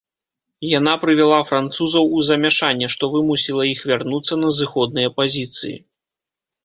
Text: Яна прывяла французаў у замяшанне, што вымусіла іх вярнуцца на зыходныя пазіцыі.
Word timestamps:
Яна 0.79 0.93
прывяла 1.03 1.37
французаў 1.49 2.09
у 2.17 2.23
замяшанне, 2.31 2.87
што 2.93 3.09
вымусіла 3.17 3.63
іх 3.73 3.85
вярнуцца 3.93 4.33
на 4.45 4.49
зыходныя 4.61 5.09
пазіцыі. 5.19 5.77